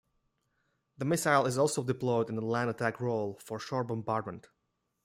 [0.97, 4.47] The missile is also deployed in the land attack role for shore bombardment.